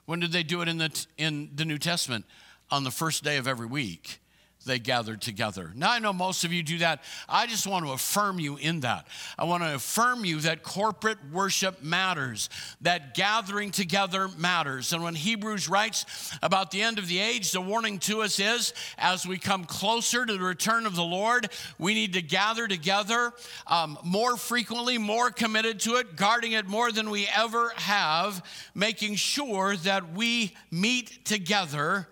[0.05, 2.25] When did they do it in the, in the New Testament?
[2.69, 4.19] On the first day of every week
[4.65, 5.71] they gathered together.
[5.75, 7.03] Now, I know most of you do that.
[7.27, 9.07] I just want to affirm you in that.
[9.37, 12.49] I want to affirm you that corporate worship matters,
[12.81, 14.93] that gathering together matters.
[14.93, 16.05] And when Hebrews writes
[16.41, 20.25] about the end of the age, the warning to us is as we come closer
[20.25, 23.33] to the return of the Lord, we need to gather together
[23.67, 29.15] um, more frequently, more committed to it, guarding it more than we ever have, making
[29.15, 32.07] sure that we meet together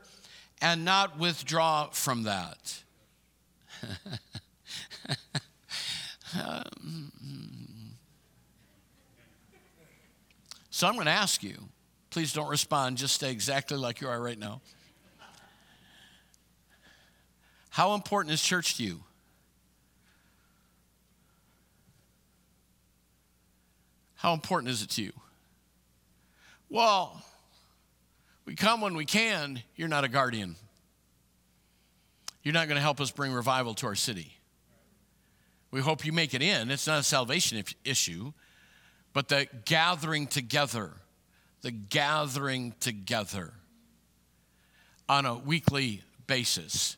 [0.62, 2.84] and not withdraw from that.
[10.70, 11.58] so I'm going to ask you,
[12.12, 14.62] please don't respond, just stay exactly like you are right now.
[17.72, 19.00] How important is church to you?
[24.16, 25.14] How important is it to you?
[26.70, 27.24] Well,
[28.52, 29.64] we come when we can.
[29.78, 30.58] You're not a guardian.
[32.44, 34.36] You're not going to help us bring revival to our city.
[35.72, 36.70] We hope you make it in.
[36.70, 38.34] It's not a salvation issue,
[39.14, 40.92] but the gathering together,
[41.62, 43.54] the gathering together
[45.08, 46.98] on a weekly basis,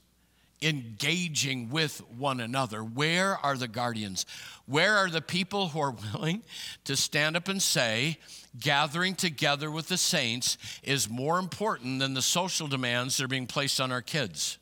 [0.63, 2.84] engaging with one another.
[2.84, 4.26] Where are the guardians?
[4.65, 6.43] Where are the people who are willing
[6.86, 8.17] to stand up and say,
[8.60, 13.47] gathering together with the saints is more important than the social demands that are being
[13.47, 14.58] placed on our kids?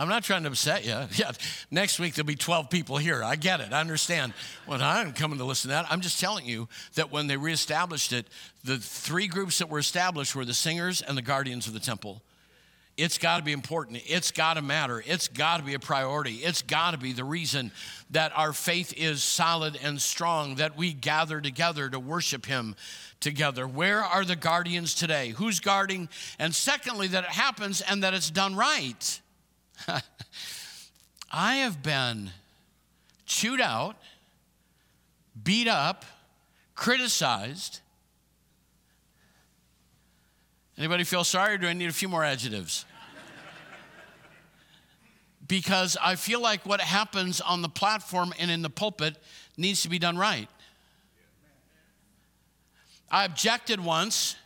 [0.00, 0.96] I'm not trying to upset you.
[1.20, 1.32] Yeah,
[1.70, 3.22] next week there'll be 12 people here.
[3.22, 3.74] I get it.
[3.74, 4.32] I understand.
[4.66, 5.92] Well, I'm coming to listen to that.
[5.92, 8.26] I'm just telling you that when they reestablished it,
[8.64, 12.22] the three groups that were established were the singers and the guardians of the temple.
[12.96, 14.02] It's got to be important.
[14.06, 15.02] It's got to matter.
[15.06, 16.36] It's got to be a priority.
[16.36, 17.70] It's got to be the reason
[18.10, 22.74] that our faith is solid and strong, that we gather together to worship Him
[23.20, 23.68] together.
[23.68, 25.30] Where are the guardians today?
[25.30, 26.08] Who's guarding?
[26.38, 29.20] And secondly, that it happens and that it's done right.
[31.32, 32.30] I have been
[33.26, 33.96] chewed out,
[35.42, 36.04] beat up,
[36.74, 37.80] criticized.
[40.76, 42.84] Anybody feel sorry or do I need a few more adjectives?
[45.46, 49.16] because I feel like what happens on the platform and in the pulpit
[49.56, 50.48] needs to be done right.
[53.10, 54.36] I objected once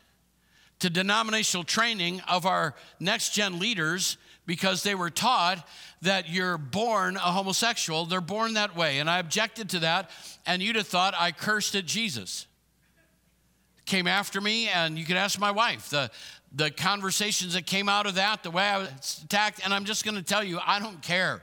[0.81, 5.67] to denominational training of our next gen leaders because they were taught
[6.03, 8.05] that you're born a homosexual.
[8.05, 8.99] They're born that way.
[8.99, 10.11] And I objected to that,
[10.47, 12.47] and you'd have thought I cursed at Jesus.
[13.87, 15.91] Came after me, and you could ask my wife.
[15.91, 16.11] The,
[16.57, 20.05] the conversations that came out of that, the way I was attacked, and I'm just
[20.05, 21.41] going to tell you, I don't care.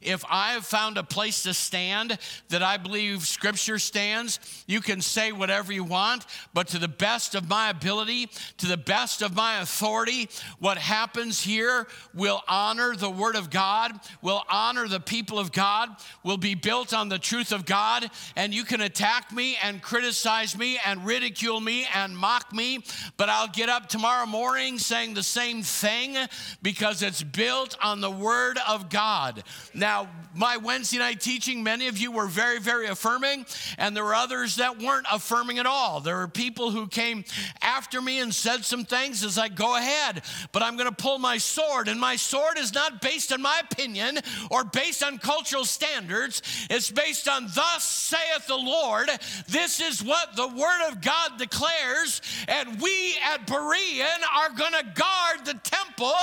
[0.00, 5.02] If I have found a place to stand that I believe Scripture stands, you can
[5.02, 6.24] say whatever you want,
[6.54, 11.42] but to the best of my ability, to the best of my authority, what happens
[11.42, 15.90] here will honor the Word of God, will honor the people of God,
[16.22, 20.56] will be built on the truth of God, and you can attack me and criticize
[20.56, 22.82] me and ridicule me and mock me,
[23.18, 26.16] but I'll get up tomorrow morning morning saying the same thing
[26.62, 29.42] because it's built on the Word of God.
[29.74, 33.46] Now, my Wednesday night teaching, many of you were very, very affirming,
[33.78, 36.00] and there were others that weren't affirming at all.
[36.00, 37.24] There were people who came
[37.62, 41.18] after me and said some things as I go ahead, but I'm going to pull
[41.18, 44.18] my sword, and my sword is not based on my opinion
[44.50, 46.42] or based on cultural standards.
[46.70, 49.08] It's based on, Thus saith the Lord.
[49.48, 54.72] This is what the Word of God declares, and we at Berean are are going
[54.72, 56.14] to guard the temple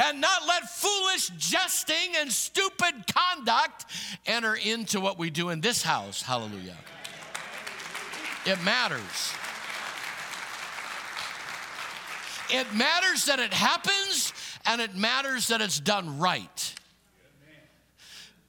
[0.00, 3.86] and not let foolish jesting and stupid conduct
[4.26, 6.22] enter into what we do in this house.
[6.22, 6.76] Hallelujah.
[8.46, 9.32] It matters.
[12.50, 14.32] It matters that it happens
[14.66, 16.74] and it matters that it's done right.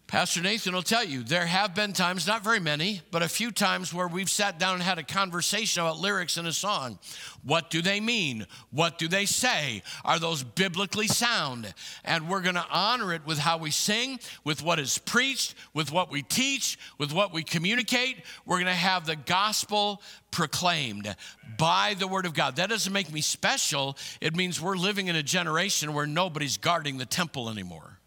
[0.10, 3.52] Pastor Nathan will tell you there have been times, not very many, but a few
[3.52, 6.98] times where we've sat down and had a conversation about lyrics in a song.
[7.44, 8.48] What do they mean?
[8.72, 9.84] What do they say?
[10.04, 11.72] Are those biblically sound?
[12.04, 15.92] And we're going to honor it with how we sing, with what is preached, with
[15.92, 18.18] what we teach, with what we communicate.
[18.48, 21.16] We're going to have the gospel proclaimed
[21.60, 22.56] by the word of God.
[22.56, 23.96] That doesn't make me special.
[24.22, 27.99] It means we're living in a generation where nobody's guarding the temple anymore.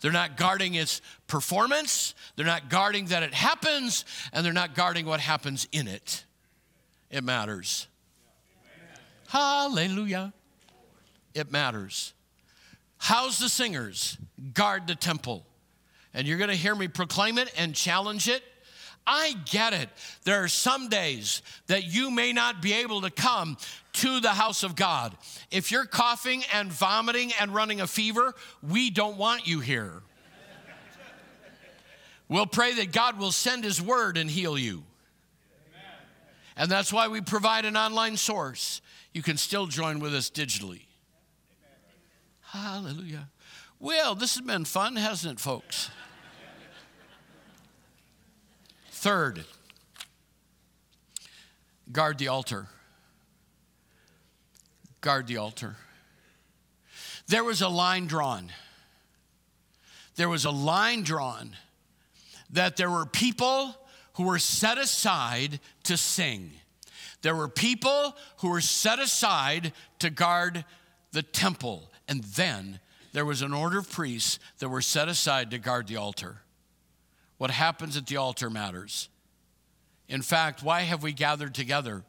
[0.00, 5.06] They're not guarding its performance, they're not guarding that it happens, and they're not guarding
[5.06, 6.24] what happens in it.
[7.10, 7.86] It matters.
[9.28, 10.32] Hallelujah.
[11.34, 12.14] It matters.
[12.98, 14.18] How's the singers
[14.54, 15.44] guard the temple?
[16.12, 18.42] And you're going to hear me proclaim it and challenge it.
[19.06, 19.88] I get it.
[20.24, 23.56] There are some days that you may not be able to come
[23.94, 25.16] to the house of God.
[25.50, 30.02] If you're coughing and vomiting and running a fever, we don't want you here.
[32.28, 34.84] We'll pray that God will send His word and heal you.
[36.56, 38.80] And that's why we provide an online source.
[39.12, 40.82] You can still join with us digitally.
[42.42, 43.28] Hallelujah.
[43.80, 45.90] Well, this has been fun, hasn't it, folks?
[49.00, 49.44] Third,
[51.90, 52.68] guard the altar
[55.00, 55.76] guard the altar.
[57.28, 58.50] There was a line drawn.
[60.16, 61.56] There was a line drawn
[62.50, 63.74] that there were people
[64.14, 66.50] who were set aside to sing.
[67.22, 70.64] There were people who were set aside to guard
[71.12, 71.90] the temple.
[72.08, 72.80] And then
[73.12, 76.42] there was an order of priests that were set aside to guard the altar.
[77.40, 79.08] What happens at the altar matters.
[80.10, 82.04] In fact, why have we gathered together?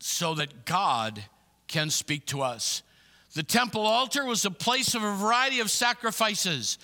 [0.00, 1.22] So that God
[1.68, 2.82] can speak to us.
[3.34, 6.78] The temple altar was a place of a variety of sacrifices.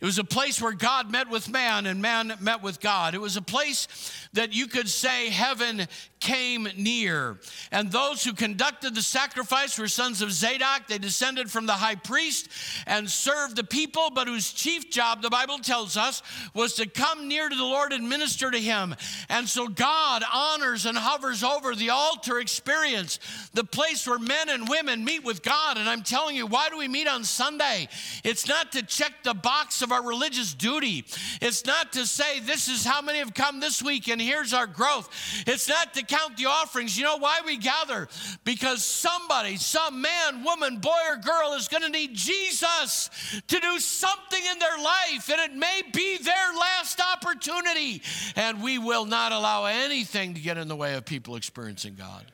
[0.00, 3.14] It was a place where God met with man and man met with God.
[3.14, 3.88] It was a place
[4.34, 5.86] that you could say heaven
[6.20, 7.38] came near.
[7.70, 10.88] And those who conducted the sacrifice were sons of Zadok.
[10.88, 12.48] They descended from the high priest
[12.86, 16.22] and served the people, but whose chief job, the Bible tells us,
[16.54, 18.96] was to come near to the Lord and minister to him.
[19.28, 23.18] And so God honors and hovers over the altar experience,
[23.54, 25.78] the place where men and women meet with God.
[25.78, 27.88] And I'm telling you, why do we meet on Sunday?
[28.24, 31.04] It's not to check the box of our religious duty,
[31.40, 34.66] it's not to say, this is how many have come this week and here's our
[34.66, 35.08] growth.
[35.46, 36.98] It's not to count the offerings.
[36.98, 38.08] You know why we gather?
[38.44, 43.08] Because somebody, some man, woman, boy, or girl is going to need Jesus
[43.46, 48.02] to do something in their life, and it may be their last opportunity.
[48.34, 52.30] And we will not allow anything to get in the way of people experiencing God.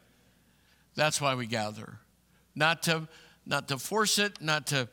[0.95, 1.99] That's why we gather.
[2.55, 3.09] Not to,
[3.47, 4.89] not to force it, not to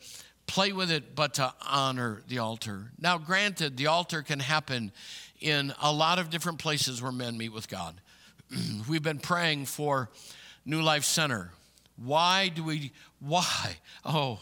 [0.50, 2.92] play with it, but to honor the altar.
[3.00, 4.92] Now, granted, the altar can happen
[5.40, 8.02] in a lot of different places where men meet with God.
[8.90, 10.10] We've been praying for
[10.66, 11.52] New Life Center.
[11.98, 13.78] Why do we, why?
[14.06, 14.40] Oh,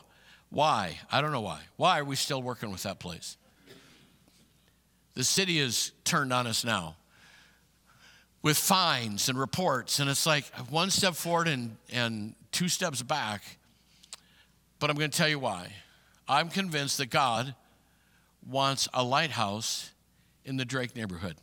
[0.49, 0.97] why?
[1.11, 1.59] I don't know why.
[1.75, 3.35] Why are we still working with that place?
[5.15, 6.95] The city is turned on us now
[8.43, 13.41] with fines and reports, and it's like one step forward and, and two steps back.
[14.79, 15.73] But I'm going to tell you why.
[16.27, 17.55] I'm convinced that God
[18.47, 19.91] wants a lighthouse
[20.45, 21.35] in the Drake neighborhood.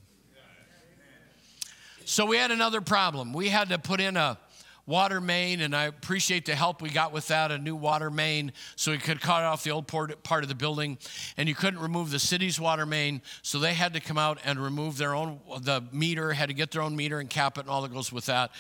[2.05, 3.32] So we had another problem.
[3.32, 4.39] We had to put in a
[4.87, 8.53] water main, and I appreciate the help we got with that a new water main
[8.76, 10.12] so we could cut off the old part
[10.43, 10.99] of the building.
[11.39, 14.62] And you couldn't remove the city's water main, so they had to come out and
[14.62, 17.70] remove their own, the meter, had to get their own meter and cap it and
[17.70, 18.51] all that goes with that,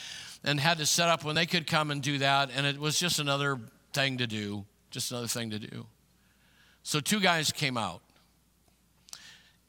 [0.42, 2.50] and had to set up when they could come and do that.
[2.56, 3.58] And it was just another
[3.92, 5.86] thing to do, just another thing to do.
[6.84, 8.02] So two guys came out,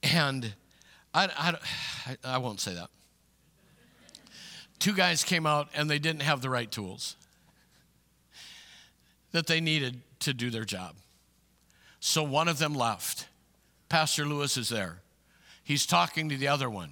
[0.04, 0.54] and
[1.14, 1.58] I,
[2.06, 2.90] I, I won't say that.
[4.80, 7.16] Two guys came out and they didn't have the right tools
[9.32, 10.96] that they needed to do their job.
[12.02, 13.28] So one of them left.
[13.88, 15.00] Pastor Lewis is there.
[15.64, 16.92] He's talking to the other one,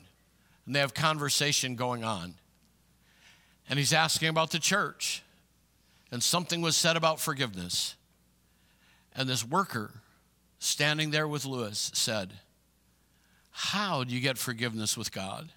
[0.65, 2.35] and they have conversation going on.
[3.69, 5.21] And he's asking about the church.
[6.11, 7.95] And something was said about forgiveness.
[9.15, 9.91] And this worker
[10.63, 12.31] standing there with Lewis said,
[13.51, 15.49] how do you get forgiveness with God?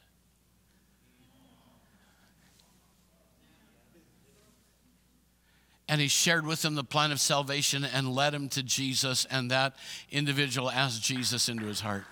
[5.89, 9.49] And he shared with him the plan of salvation and led him to Jesus, and
[9.53, 9.77] that
[10.11, 12.05] individual asked Jesus into his heart.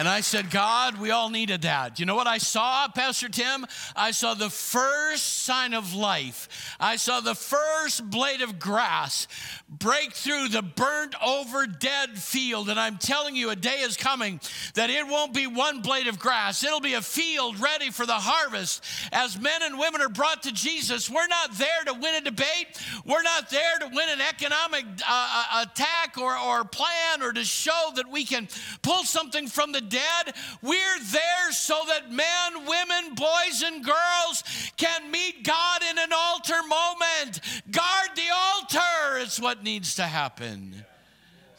[0.00, 2.00] And I said, God, we all needed that.
[2.00, 3.66] You know what I saw, Pastor Tim?
[3.94, 6.74] I saw the first sign of life.
[6.80, 9.28] I saw the first blade of grass
[9.68, 12.70] break through the burnt over dead field.
[12.70, 14.40] And I'm telling you, a day is coming
[14.72, 18.14] that it won't be one blade of grass, it'll be a field ready for the
[18.14, 18.82] harvest.
[19.12, 22.80] As men and women are brought to Jesus, we're not there to win a debate,
[23.04, 27.44] we're not there to win an economic uh, uh attack or, or plan or to
[27.44, 28.48] show that we can
[28.80, 30.34] pull something from the dead.
[30.62, 34.42] We're there so that men, women, boys, and girls
[34.78, 37.40] can meet God in an altar moment.
[37.70, 40.86] Guard the altar is what needs to happen.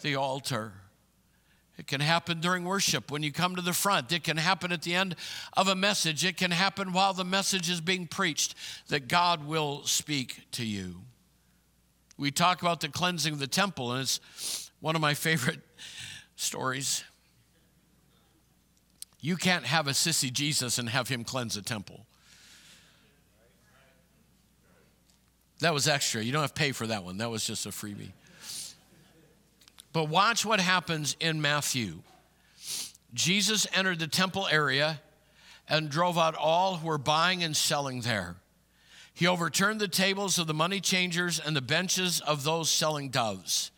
[0.01, 0.73] The altar.
[1.77, 4.11] It can happen during worship when you come to the front.
[4.11, 5.15] It can happen at the end
[5.53, 6.23] of a message.
[6.23, 8.53] It can happen while the message is being preached
[8.89, 11.01] that God will speak to you.
[12.19, 15.61] We talk about the cleansing of the temple, and it's one of my favorite
[16.35, 17.03] stories.
[19.21, 22.05] You can't have a sissy Jesus and have him cleanse a temple.
[25.59, 26.23] That was extra.
[26.23, 27.17] You don't have to pay for that one.
[27.17, 28.11] That was just a freebie.
[29.93, 32.01] But watch what happens in Matthew.
[33.13, 35.01] Jesus entered the temple area
[35.67, 38.37] and drove out all who were buying and selling there.
[39.13, 43.70] He overturned the tables of the money changers and the benches of those selling doves.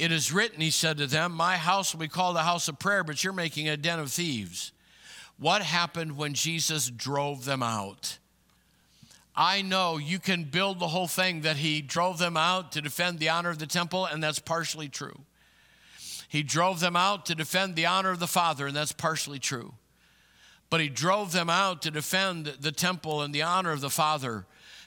[0.00, 2.78] It is written, he said to them, My house will be called a house of
[2.78, 4.72] prayer, but you're making a den of thieves.
[5.38, 8.16] What happened when Jesus drove them out?
[9.36, 13.18] I know you can build the whole thing that he drove them out to defend
[13.18, 15.20] the honor of the temple, and that's partially true.
[16.26, 19.74] He drove them out to defend the honor of the Father, and that's partially true.
[20.70, 24.46] But he drove them out to defend the temple and the honor of the Father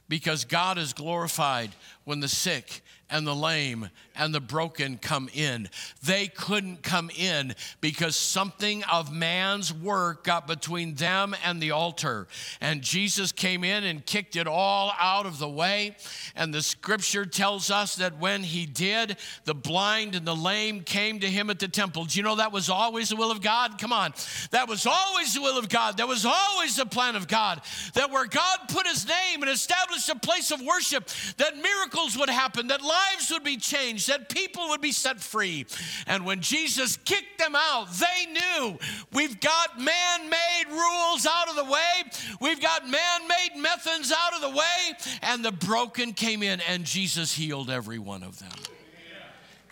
[0.10, 1.72] because God is glorified
[2.06, 2.82] when the sick
[3.14, 5.70] and the lame and the broken come in.
[6.04, 12.28] They couldn't come in because something of man's work got between them and the altar.
[12.60, 15.96] And Jesus came in and kicked it all out of the way.
[16.36, 21.20] And the scripture tells us that when he did, the blind and the lame came
[21.20, 22.06] to him at the temple.
[22.06, 23.80] Do you know that was always the will of God?
[23.80, 24.14] Come on.
[24.52, 25.98] That was always the will of God.
[25.98, 27.62] That was always the plan of God.
[27.94, 32.30] That where God put his name and established a place of worship, that miracles would
[32.30, 35.66] happen, that lives would be changed, that people would be set free.
[36.08, 38.78] And when Jesus kicked them out, they knew
[39.12, 42.04] we've got man made rules out of the way,
[42.42, 46.86] we've got man made methods out of the way, and the broken came in, and
[46.86, 48.52] Jesus healed every one of them.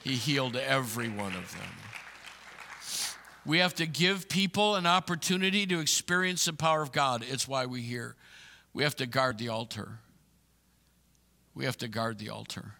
[0.03, 1.69] He healed every one of them.
[3.45, 7.26] We have to give people an opportunity to experience the power of God.
[7.28, 8.15] It's why we're here.
[8.74, 9.99] We have to guard the altar.
[11.54, 12.74] We have to guard the altar.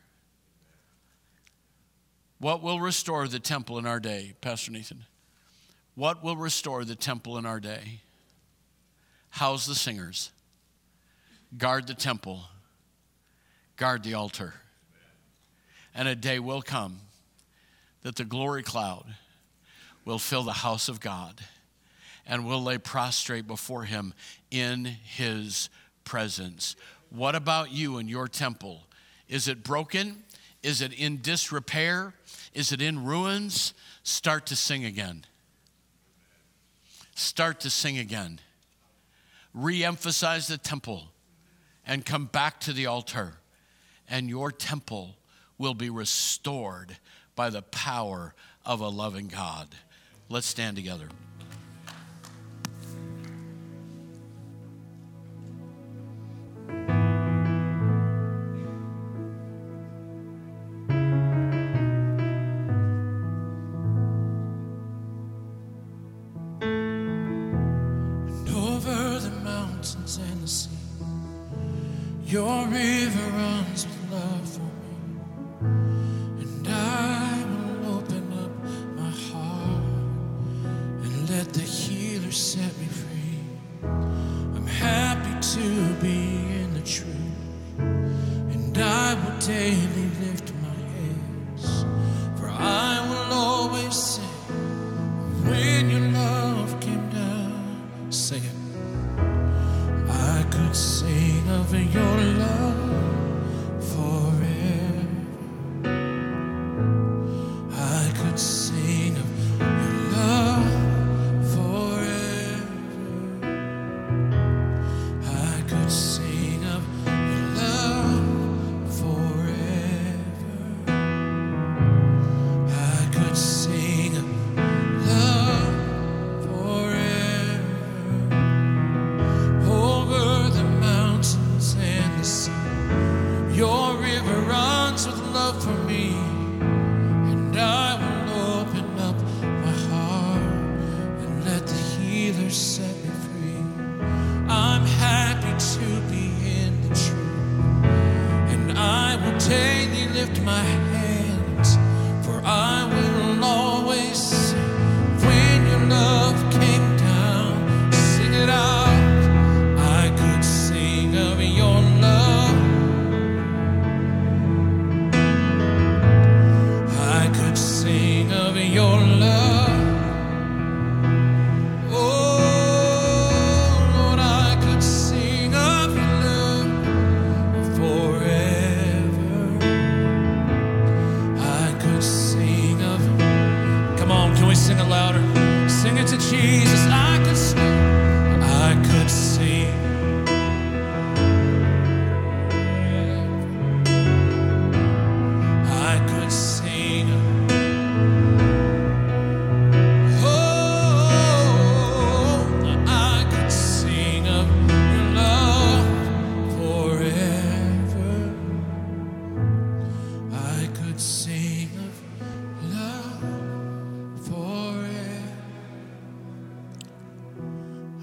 [2.40, 5.06] What will restore the temple in our day, Pastor Nathan?
[5.96, 8.02] What will restore the temple in our day?
[9.30, 10.32] House the singers,
[11.58, 12.42] guard the temple,
[13.76, 14.54] guard the altar.
[15.94, 17.00] And a day will come
[18.02, 19.06] that the glory cloud
[20.06, 21.42] will fill the house of God
[22.26, 24.14] and will lay prostrate before him
[24.50, 25.70] in his
[26.04, 26.76] presence.
[27.12, 28.84] What about you and your temple?
[29.28, 30.24] Is it broken?
[30.64, 32.14] Is it in disrepair?
[32.54, 33.74] Is it in ruins?
[34.04, 35.26] Start to sing again.
[37.16, 38.40] Start to sing again.
[39.54, 41.10] Re emphasize the temple
[41.86, 43.34] and come back to the altar,
[44.10, 45.18] and your temple
[45.58, 46.98] will be restored
[47.36, 48.34] by the power
[48.66, 49.68] of a loving God.
[50.30, 51.10] Let's stand together.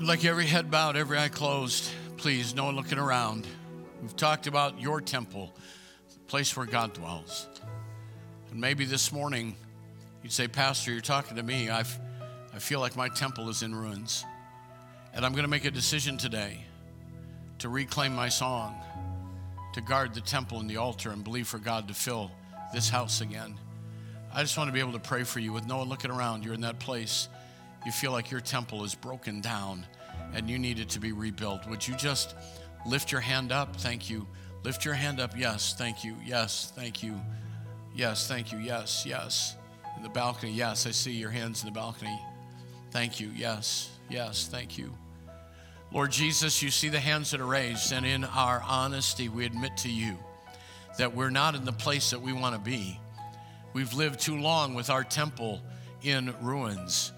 [0.08, 1.90] Like every head bowed, every eye closed.
[2.16, 3.46] Please, no one looking around.
[4.00, 5.52] We've talked about your temple,
[6.10, 7.46] the place where God dwells.
[8.50, 9.54] And maybe this morning
[10.22, 11.68] you'd say, Pastor, you're talking to me.
[11.68, 11.94] I've,
[12.54, 14.24] I feel like my temple is in ruins.
[15.12, 16.64] And I'm going to make a decision today
[17.58, 18.80] to reclaim my song,
[19.74, 22.30] to guard the temple and the altar and believe for God to fill
[22.72, 23.58] this house again.
[24.32, 26.46] I just want to be able to pray for you with no one looking around.
[26.46, 27.28] You're in that place.
[27.84, 29.84] You feel like your temple is broken down
[30.34, 31.66] and you needed to be rebuilt.
[31.68, 32.34] Would you just
[32.86, 33.76] lift your hand up?
[33.76, 34.26] Thank you.
[34.64, 35.36] Lift your hand up.
[35.36, 36.16] Yes, thank you.
[36.24, 37.20] Yes, thank you.
[37.94, 38.58] Yes, thank you.
[38.58, 39.56] Yes, yes.
[39.96, 40.52] In the balcony.
[40.52, 42.18] Yes, I see your hands in the balcony.
[42.90, 43.30] Thank you.
[43.34, 44.94] Yes, yes, thank you.
[45.92, 49.76] Lord Jesus, you see the hands that are raised, and in our honesty, we admit
[49.78, 50.18] to you
[50.98, 53.00] that we're not in the place that we want to be.
[53.72, 55.62] We've lived too long with our temple
[56.02, 57.12] in ruins,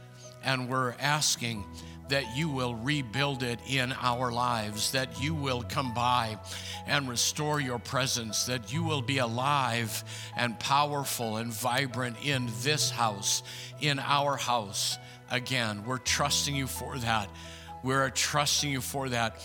[0.45, 1.65] and we're asking
[2.11, 6.39] that you will rebuild it in our lives, that you will come by
[6.87, 10.05] and restore your presence, that you will be alive
[10.37, 13.43] and powerful and vibrant in this house,
[13.81, 14.99] in our house
[15.31, 15.85] again.
[15.85, 17.31] We're trusting you for that.
[17.83, 19.41] We're trusting you for that.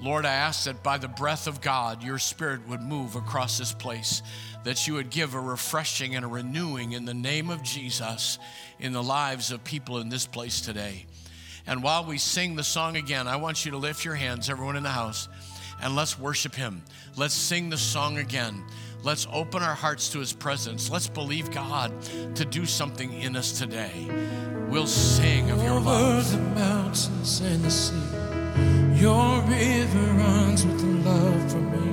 [0.00, 3.72] Lord, I ask that by the breath of God, your spirit would move across this
[3.72, 4.22] place,
[4.62, 8.38] that you would give a refreshing and a renewing in the name of Jesus
[8.78, 11.04] in the lives of people in this place today.
[11.68, 14.76] And while we sing the song again, I want you to lift your hands, everyone
[14.76, 15.28] in the house,
[15.82, 16.82] and let's worship Him.
[17.14, 18.64] Let's sing the song again.
[19.02, 20.90] Let's open our hearts to His presence.
[20.90, 21.92] Let's believe God
[22.36, 24.08] to do something in us today.
[24.68, 25.98] We'll sing of your love.
[26.18, 27.94] Over the mountains and the sea,
[28.98, 31.88] your river runs with love for me.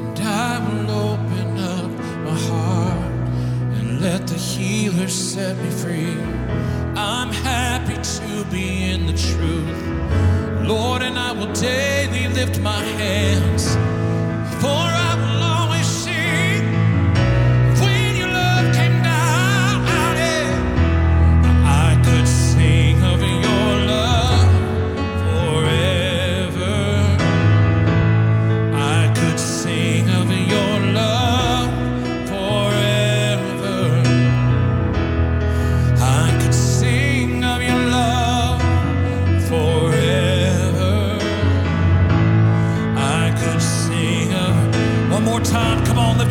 [0.00, 1.90] And I will open up
[2.24, 3.28] my heart
[3.76, 6.49] and let the healer set me free.
[6.96, 13.74] I'm happy to be in the truth, Lord, and I will daily lift my hands.
[14.60, 14.89] For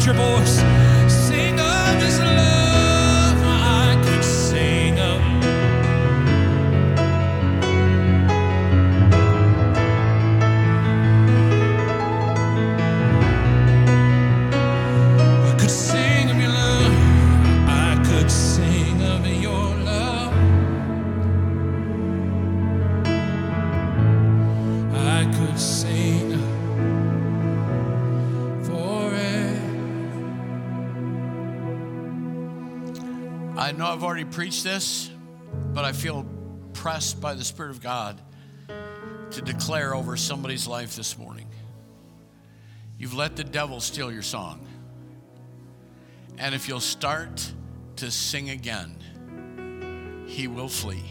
[0.09, 0.58] your voice.
[34.31, 35.09] Preached this,
[35.73, 36.25] but I feel
[36.73, 38.21] pressed by the Spirit of God
[39.31, 41.47] to declare over somebody's life this morning.
[42.97, 44.65] You've let the devil steal your song.
[46.37, 47.51] And if you'll start
[47.97, 51.05] to sing again, he will flee.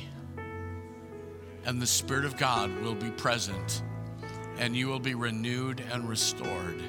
[1.65, 3.83] And the Spirit of God will be present,
[4.59, 6.81] and you will be renewed and restored.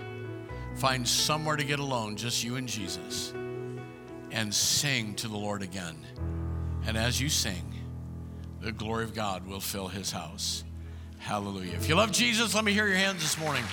[0.76, 3.34] Find somewhere to get alone, just you and Jesus
[4.32, 5.96] and sing to the Lord again.
[6.86, 7.74] And as you sing,
[8.62, 10.64] the glory of God will fill his house.
[11.18, 11.74] Hallelujah.
[11.74, 13.64] If you love Jesus, let me hear your hands this morning.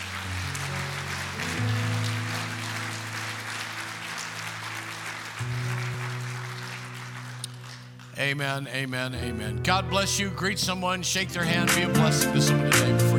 [8.19, 9.61] Amen, amen, amen.
[9.63, 10.31] God bless you.
[10.31, 13.16] Greet someone, shake their hand, be a blessing to someone today